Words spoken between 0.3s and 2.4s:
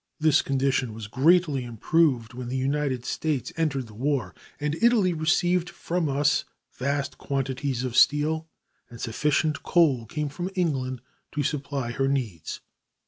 condition was greatly improved